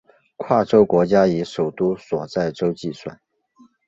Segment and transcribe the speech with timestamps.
[0.35, 3.19] 跨洲国家以首都所在洲计算。